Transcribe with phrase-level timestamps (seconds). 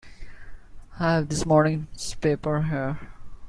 [0.99, 2.97] I have this morning’s paper here.